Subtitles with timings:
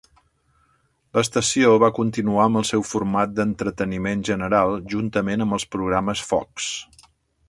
[1.17, 6.71] L'estació va continuar amb el seu format d'entreteniment general, juntament amb els programes Fox.